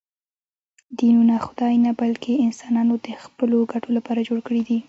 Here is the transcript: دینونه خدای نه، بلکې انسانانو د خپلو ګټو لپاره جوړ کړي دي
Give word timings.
دینونه 0.99 1.35
خدای 1.45 1.75
نه، 1.85 1.91
بلکې 2.01 2.31
انسانانو 2.45 2.95
د 3.05 3.07
خپلو 3.23 3.57
ګټو 3.71 3.89
لپاره 3.97 4.19
جوړ 4.27 4.39
کړي 4.47 4.61
دي 4.67 4.77